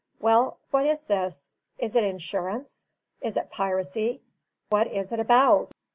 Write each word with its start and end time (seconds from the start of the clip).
Well, 0.19 0.57
what 0.71 0.87
is 0.87 1.03
this? 1.03 1.47
is 1.77 1.95
it 1.95 2.03
insurance? 2.03 2.85
is 3.21 3.37
it 3.37 3.51
piracy? 3.51 4.23
what 4.71 4.87
is 4.87 5.11
it 5.11 5.19
ABOUT? 5.19 5.69